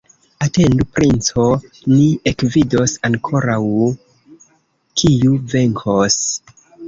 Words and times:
Atendu, 0.43 0.85
princo, 0.99 1.43
ni 1.91 2.07
ekvidos 2.31 2.95
ankoraŭ, 3.09 3.59
kiu 5.03 5.37
venkos! 5.55 6.19